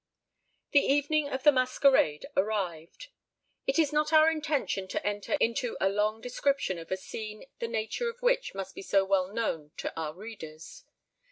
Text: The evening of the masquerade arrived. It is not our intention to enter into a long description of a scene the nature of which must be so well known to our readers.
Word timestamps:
The 0.71 0.79
evening 0.83 1.29
of 1.29 1.43
the 1.43 1.51
masquerade 1.51 2.25
arrived. 2.35 3.09
It 3.67 3.77
is 3.77 3.93
not 3.93 4.11
our 4.11 4.31
intention 4.31 4.87
to 4.87 5.05
enter 5.05 5.33
into 5.33 5.77
a 5.79 5.89
long 5.89 6.21
description 6.21 6.79
of 6.79 6.89
a 6.89 6.97
scene 6.97 7.45
the 7.59 7.67
nature 7.67 8.09
of 8.09 8.19
which 8.23 8.55
must 8.55 8.73
be 8.73 8.81
so 8.81 9.05
well 9.05 9.27
known 9.31 9.73
to 9.77 9.93
our 9.95 10.15
readers. 10.15 10.85